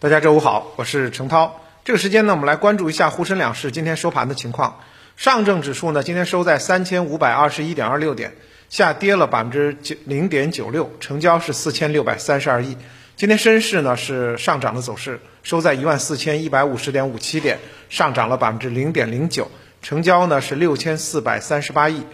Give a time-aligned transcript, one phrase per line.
[0.00, 1.60] 大家周五好，我是程涛。
[1.84, 4.78] 这个时间呢，我们来关注一下沪深两市今天收盘的情况。
[5.16, 8.34] 上证指数呢，今天收在三千五百二十一点二六点，
[8.68, 12.76] 下跌了百分之九零点九六，成交是四千六百三十二亿。
[13.16, 17.58] 今天深市呢是上涨的走势，收在一万四千一百五十点五七点，
[17.88, 19.50] 上涨了百分之零点零九，
[19.82, 22.04] 成交呢是六千四百三十八亿。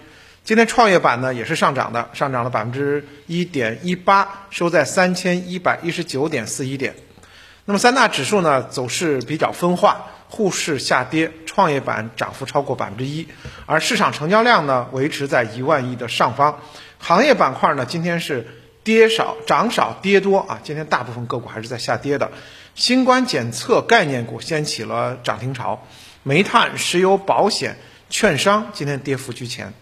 [0.43, 6.95] 今天创业板呢也是上涨的，上涨了百分之一点一八，收在三千一百一十九点四一点。
[7.67, 13.27] 那么三大指数呢走势比较分化，沪市下跌，创业板涨幅超过百分之一，
[13.65, 16.61] 而市场成交量呢维持在一万亿的上方。
[16.99, 18.47] 行业板块呢今天是
[18.83, 22.33] 跌少涨少跌多啊，今天大部分个股还是在下跌的。
[22.75, 25.87] 新冠检测概念股掀起了涨停潮，
[26.23, 27.79] 煤炭、石油、保险、
[28.11, 29.73] 券商今天跌幅居前。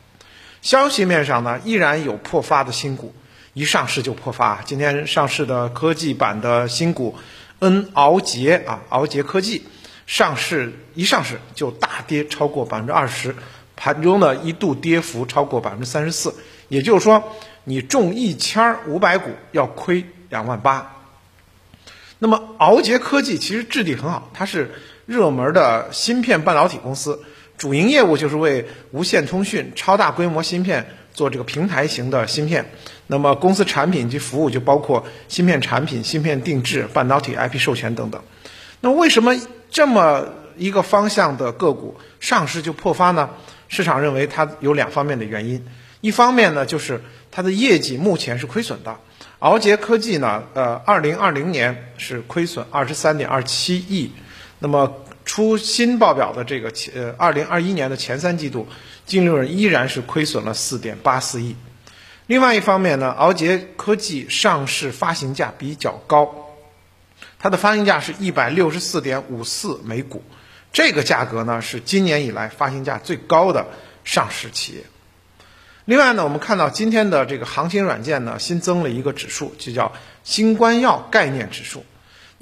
[0.61, 3.13] 消息面上呢依然有破发的新股，
[3.55, 4.63] 一上市就破发。
[4.65, 7.19] 今天上市的科技版的新股。
[7.63, 9.63] 恩敖杰啊，敖杰科技
[10.05, 13.37] 上市一上市就大跌超过百分之二十，
[13.77, 16.35] 盘中呢一度跌幅超过百分之三十四，
[16.67, 17.23] 也就是说
[17.63, 20.97] 你中一千五百股要亏两万八。
[22.19, 24.73] 那么敖杰科技其实质地很好，它是
[25.07, 27.23] 热门的芯片半导体公司，
[27.57, 30.97] 主营业务就是为无线通讯、超大规模芯片。
[31.13, 32.71] 做这个平台型的芯片，
[33.07, 38.23] 那么公司产品及服务就包括芯片产品、芯片定制、半导体 IP 授权等等。
[38.81, 39.37] 那为什么
[39.71, 43.31] 这么一个方向的个股上市就破发呢？
[43.69, 45.65] 市场认为它有两方面的原因。
[46.01, 48.97] 一方面呢，就是它的业绩目前是亏损的。
[49.39, 54.13] 敖杰科技呢，呃，二零二零年是亏损二十三点二七亿，
[54.59, 55.02] 那么。
[55.25, 58.67] 出新报表的这个前呃，二零二一年的前三季度，
[59.07, 61.57] 净利润依然是亏损了四点八四亿。
[62.27, 66.35] 另外一方面呢，敖杰科技上市发行价比较高，
[67.39, 70.23] 它的发行价是一百六十四点五四每股，
[70.73, 73.67] 这个价格呢是今年以来发行价最高的
[74.05, 74.85] 上市企业。
[75.85, 81.85] 另外呢，我们看到今天的这个行情软件呢新增了一个指数，就叫新冠药概念指数。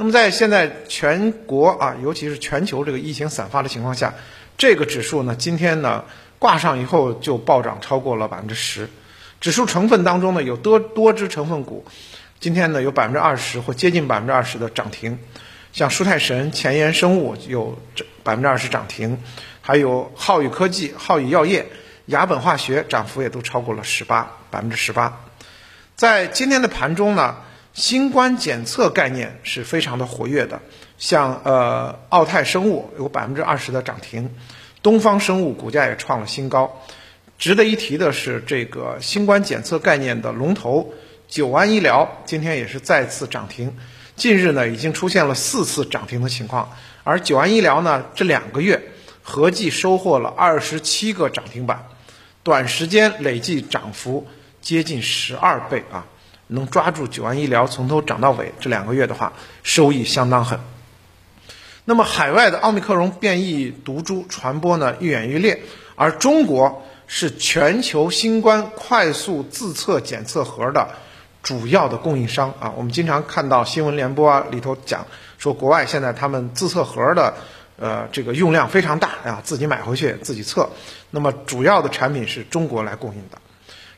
[0.00, 4.14] 那么在现在全国啊，尤其是全球这个疫情散发的情况下，
[4.56, 6.06] 这个指数呢，今天呢
[6.38, 8.88] 挂上以后就暴涨超过了百分之十。
[9.42, 11.84] 指数成分当中呢，有多多只成分股，
[12.38, 15.18] 今天呢有百分之二十或接近百分之二十的涨停，
[15.74, 17.78] 像舒泰神、前沿生物有
[18.22, 19.22] 百分之二十涨停，
[19.60, 21.66] 还有浩宇科技、浩宇药业、
[22.06, 25.20] 雅本化学涨幅也都超过了十八百分之十八。
[25.94, 27.36] 在今天的盘中呢。
[27.80, 30.60] 新冠检测概念是非常的活跃的，
[30.98, 34.30] 像呃奥泰生物有百分之二十的涨停，
[34.82, 36.82] 东方生物股价也创了新高。
[37.38, 40.92] 值得一提的是，这个新冠检测概念的龙头
[41.26, 43.74] 九安医疗今天也是再次涨停，
[44.14, 46.70] 近日呢已经出现了四次涨停的情况，
[47.02, 48.78] 而九安医疗呢这两个月
[49.22, 51.86] 合计收获了二十七个涨停板，
[52.42, 54.26] 短时间累计涨幅
[54.60, 56.04] 接近十二倍啊。
[56.50, 60.60] 能抓住九安医疗从头涨到尾，这两个月的话，收益相当狠。
[61.84, 65.62] 那么海外的奥密克戎变异毒株传播呢愈演愈烈，
[65.96, 70.90] 而中国是全球新冠快速自测检测盒的
[71.42, 72.74] 主要的供应商啊。
[72.76, 75.06] 我们经常看到新闻联播啊里头讲
[75.38, 77.34] 说，国外现在他们自测盒的
[77.76, 80.68] 呃这个用量非常大啊，自己买回去自己测。
[81.10, 83.38] 那么主要的产品是中国来供应的。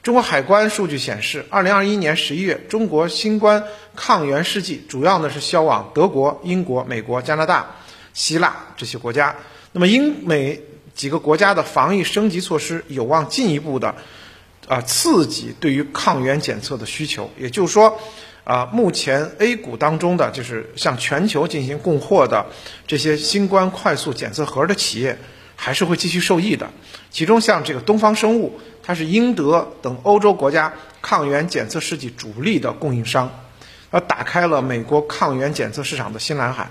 [0.02, 3.62] 中国海关数据显示，二零二一年十一月，中国新冠
[3.94, 7.76] 抗原试剂主要呢是销往德国、英国、美国、加拿大、
[8.12, 9.36] 希腊这些国家。
[9.70, 10.60] 那么英美
[10.92, 13.94] 几个国家的防疫升级措施有望进一步的
[14.66, 17.30] 啊刺激对于抗原检测的需求。
[17.38, 17.96] 也就是说，
[18.42, 22.44] 啊目前 A 股当中的就是向全球进行供货的
[22.88, 25.16] 这些新冠快速检测盒的企业。
[25.54, 26.68] 还是会继续受益的，
[27.12, 33.30] 其中像这个东方生物，它是英德等欧洲国家抗原检测试剂主力的供应商，
[33.90, 36.70] 而打开了美国抗原检测市场的新蓝海。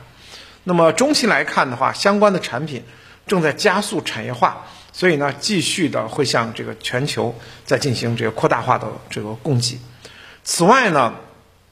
[0.63, 2.83] 那么中期来看的话，相关的产品
[3.25, 7.33] 正在加速产业化，所以呢，继续的会向这个全球
[7.65, 9.79] 在进行这个扩大化的这个供给。
[10.43, 11.13] 此外呢，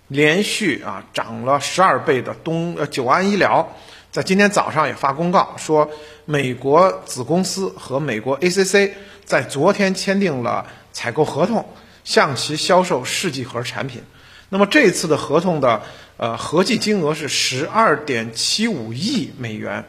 [0.08, 3.75] 连续啊涨了十二倍的东呃九安医疗。
[4.12, 5.88] 在今天早上也发公告说，
[6.26, 8.90] 美国子公司和美国 ACC
[9.24, 11.64] 在昨天签订了采购合同，
[12.04, 14.02] 向其销售试剂盒产品。
[14.50, 15.80] 那么这次的合同的
[16.18, 19.86] 呃合计金额是十二点七五亿美元，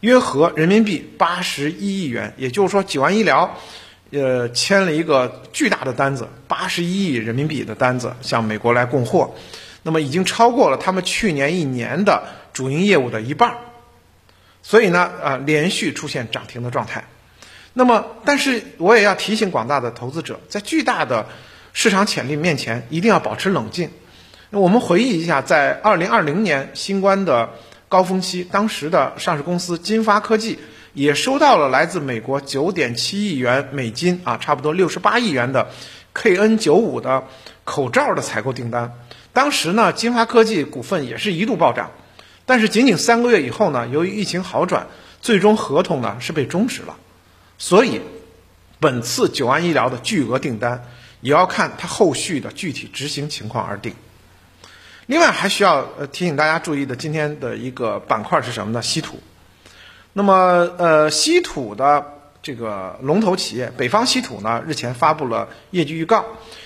[0.00, 2.32] 约合人民币八十一亿元。
[2.38, 3.54] 也就是说，九安医疗
[4.12, 9.30] 呃签了一个巨大的单子，八十一亿人民币的单子向美国来供货。
[9.82, 12.22] 那么已经超过了他们去年一年的
[12.52, 13.56] 主营业务的一半，
[14.62, 17.04] 所以呢，呃，连续出现涨停的状态。
[17.74, 21.26] 那么，但是我也要提醒广大的投资者，在巨大的
[21.72, 23.90] 市场潜力面前，一定要保持冷静。
[24.50, 27.50] 那我们回忆一下，在二零二零年新冠的
[27.88, 30.58] 高峰期，当时的上市公司金发科技
[30.92, 35.70] 也收到了来自美国九点七亿元美金啊，差不多六十八亿元的
[36.14, 37.24] KN 九五的
[37.64, 38.92] 口罩的采购订单。
[39.32, 41.90] 当时呢，金发科技股份也是一度暴涨，
[42.44, 44.86] 但是仅仅三个月以后呢，由于疫情好转，
[45.20, 46.96] 最终合同呢是被终止了。
[47.58, 48.00] 所以，
[48.80, 50.84] 本次九安医疗的巨额订单，
[51.20, 53.94] 也要看它后续的具体执行情况而定。
[55.06, 58.82] 另外，还需要呃提醒大家注意的，今天的一个板块是什么呢？
[58.82, 59.20] 稀土。
[60.12, 62.04] 那么，呃，稀土的
[62.42, 66.24] 这个龙头企业北方稀土呢，日前发布了业绩预告，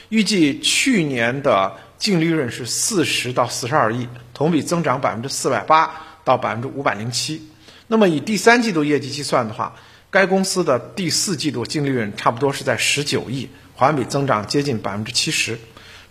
[0.08, 5.90] 预计去年的净利润是四十到四十二亿，同比增长百分之四百八
[6.24, 7.50] 到百分之五百零七。
[7.86, 9.76] 那么，以第三季度业绩计算的话，
[10.10, 15.58] 该公司的第四季度净利润差不多是在十九亿，环比增长接近百分之七十。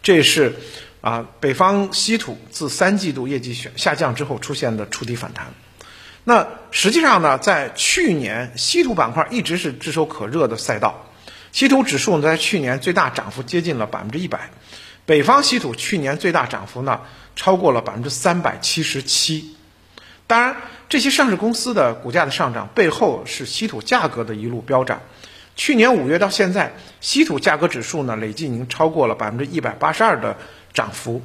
[0.02, 0.56] 这是。
[1.02, 5.54] 啊，北方稀土自三季度业绩下下降之后出现的触底反弹。
[6.24, 11.06] 那实际上呢，在去年稀土板块一直是炙手可热的赛道，
[11.52, 14.50] 稀土指数呢在去年最大涨幅接近了百分之一百，
[15.06, 17.02] 北方稀土去年最大涨幅呢
[17.36, 19.56] 超过了百分之三百七十七。
[20.28, 20.58] 当然，
[20.90, 25.02] 这些上市公司的股价的上涨背后是稀土价格的一路飙涨。
[25.56, 30.38] 去年五月到现在，稀土价格指数呢累计已经超过了百分之一百八十二的。
[30.76, 31.22] 涨幅，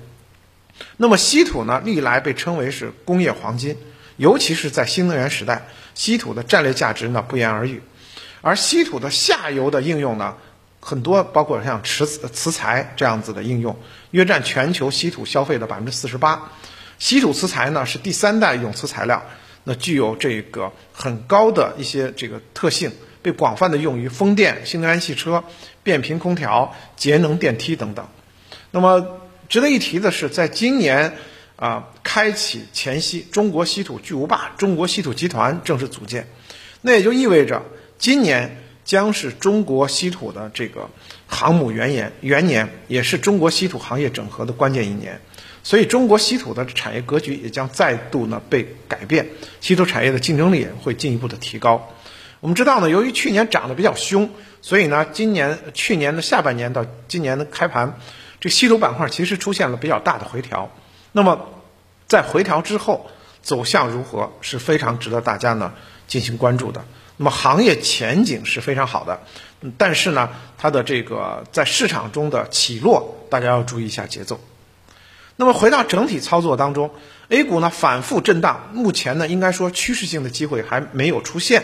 [0.96, 1.82] 那么稀土呢？
[1.84, 3.76] 历来被称为是工业黄金，
[4.16, 5.66] 尤其是在新能源时代，
[5.96, 7.82] 稀土的战略价值呢不言而喻。
[8.42, 10.36] 而稀土的下游的应用呢，
[10.80, 13.78] 很多包括像瓷瓷材这样子的应用，
[14.10, 16.50] 约占全球稀土消费的百分之四十八。
[16.98, 19.22] 稀土磁材呢是第三代永磁材料，
[19.64, 22.92] 那具有这个很高的一些这个特性，
[23.22, 25.44] 被广泛的用于风电、新能源汽车、
[25.82, 28.08] 变频空调、节能电梯等等。
[28.70, 29.20] 那么。
[29.50, 31.16] 值得一提的是，在今年
[31.56, 36.28] 啊开启前夕，中国稀土巨无霸中国稀土集团正式组建，
[36.82, 37.64] 那也就意味着
[37.98, 38.59] 今年
[38.90, 40.90] 将是中国稀土的这个
[41.28, 45.20] 航母元年，元年也是中国稀土行业整合的关键一年，
[45.62, 49.28] 所以中国稀土的产业格局也将再度呢被改变，
[49.60, 51.88] 稀土产业的竞争力也会进一步的提高。
[52.40, 54.28] 我们知道呢，由于去年涨得比较凶，
[54.60, 57.96] 所以呢，今年去年的下半年到今年的开盘。
[58.40, 60.68] 这稀土板块其实出现了比较大的回调，
[61.12, 61.46] 那么
[62.08, 63.08] 在回调之后
[63.40, 65.74] 走向如何是非常值得大家呢
[66.08, 66.84] 进行关注的。
[67.20, 69.20] 那么行业前景是非常好的，
[69.76, 74.40] 但是呢它的这个在市场中的起落，大家要注意一下节奏。
[75.36, 76.90] 那么回到整体操作当中
[77.28, 81.62] ，A 股呢反复震荡，目前呢应该说趋势性的机会还没有出现。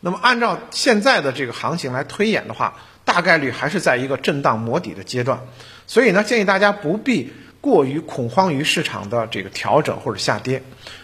[0.00, 5.38] 那么按照现在的这个行情来推演的话，大概率还是在一个震荡磨底的阶段。
[5.86, 10.62] 所以呢，建议大家不必过于恐慌于市场的这个调整或者下跌，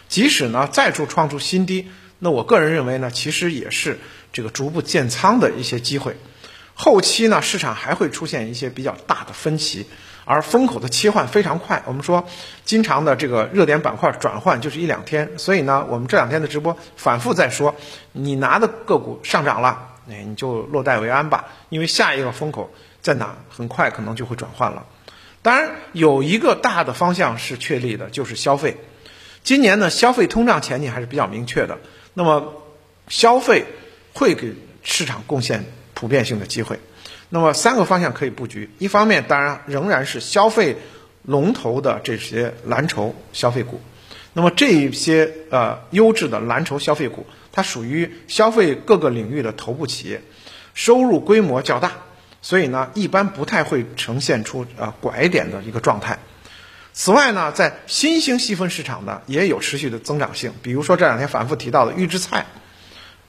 [0.09, 1.91] 即使呢再处创出新低，
[2.25, 3.99] 那我个人认为呢，其实也是
[4.33, 6.17] 这个逐步建仓的一些机会。
[6.75, 9.87] 后期呢，市场还会出现一些比较大的分歧，
[10.25, 11.83] 而风口的切换非常快。
[11.85, 12.25] 我们说，
[12.65, 17.75] 经常的这个热点板块转换就是一两天，所以呢，我们这两天的直播反复在说，
[18.13, 22.73] 你拿的个股上涨了，哎，你就落袋为安吧，因为下一个风口。
[23.01, 23.35] 在哪？
[23.51, 24.87] 很快可能就会转换了。
[25.43, 28.77] 当然，有一个大的方向是确立的，就是消费。
[29.43, 31.79] 今年呢，消费通胀前景还是比较明确的。
[32.15, 32.55] 那么，
[33.09, 33.65] 消费
[34.13, 35.65] 会给市场贡献
[35.95, 36.79] 普遍性的机会。
[37.31, 38.69] 那么，三个方向可以布局。
[38.79, 40.77] 一方面，当然仍然是消费
[41.23, 43.81] 龙头的这些蓝筹消费股。
[44.35, 50.21] 那么，这一些呃优质的蓝筹消费股，它属于消费各个领域的头部企业，
[50.75, 51.93] 收入规模较大。
[52.43, 56.19] 所以呢，一般不太会呈现出呃拐点的一个状态。
[56.95, 60.53] 此外呢，在新兴细分市场呢，也有持续的增长性。
[60.63, 62.47] 比如说这两天反复提到的预制菜，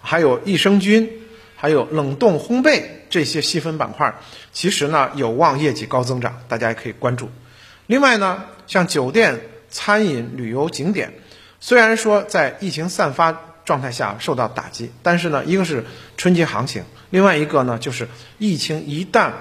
[0.01, 1.09] 还有益生菌，
[1.55, 4.15] 还有冷冻烘焙这些细分板块，
[4.51, 7.31] 其实呢有望业绩高增长，大家也可以关注。
[7.87, 9.39] 另外呢，像酒店、
[9.69, 11.13] 餐饮、旅游景点，
[11.61, 15.85] 虽然说在疫情散发状态下受到打击，但是呢，一个是
[16.17, 16.83] 春节行情。
[17.11, 19.31] 另外一个呢，就是疫情一旦，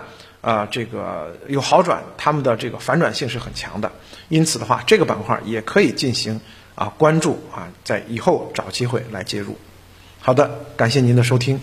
[0.43, 3.91] 呃，这个有好转，他们的这个反转性是很强的。
[4.29, 6.39] 因此的话，这个板块也可以进行
[6.75, 9.57] 啊关注啊，在以后找机会来介入。
[10.21, 11.59] 好的，感谢您的收听。